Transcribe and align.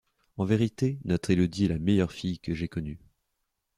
En 0.37 0.45
vérité, 0.45 0.97
notre 1.05 1.29
Élodie 1.29 1.65
est 1.65 1.67
la 1.67 1.77
meilleure 1.77 2.11
fille 2.11 2.39
que 2.39 2.55
j'ai 2.55 2.67
connue! 2.67 2.97